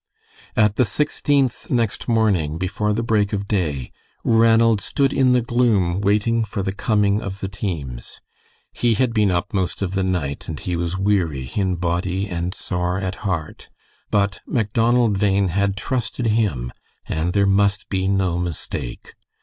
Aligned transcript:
At 0.55 0.77
the 0.77 0.83
Sixteenth 0.83 1.69
next 1.69 2.07
morning, 2.07 2.57
before 2.57 2.91
the 2.91 3.03
break 3.03 3.33
of 3.33 3.47
day, 3.47 3.91
Ranald 4.23 4.81
stood 4.81 5.13
in 5.13 5.33
the 5.33 5.43
gloom 5.43 6.01
waiting 6.01 6.43
for 6.43 6.63
the 6.63 6.71
coming 6.73 7.21
of 7.21 7.39
the 7.39 7.47
teams. 7.47 8.19
He 8.73 8.95
had 8.95 9.13
been 9.13 9.29
up 9.29 9.53
most 9.53 9.83
of 9.83 9.93
the 9.93 10.01
night 10.01 10.49
and 10.49 10.59
he 10.59 10.75
was 10.75 10.97
weary 10.97 11.51
in 11.55 11.75
body 11.75 12.27
and 12.27 12.55
sore 12.55 12.99
at 12.99 13.17
heart, 13.29 13.69
but 14.09 14.41
Macdonald 14.47 15.19
Bhain 15.19 15.49
had 15.49 15.77
trusted 15.77 16.25
him, 16.25 16.71
and 17.05 17.33
there 17.33 17.45
must 17.45 17.87
be 17.87 18.07
no 18.07 18.39
mistake. 18.39 19.13